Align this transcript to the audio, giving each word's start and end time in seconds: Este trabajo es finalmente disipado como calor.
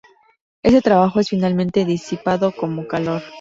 Este 0.63 0.81
trabajo 0.81 1.19
es 1.19 1.29
finalmente 1.29 1.85
disipado 1.85 2.53
como 2.55 2.87
calor. 2.87 3.21